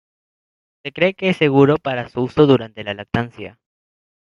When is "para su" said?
1.77-2.21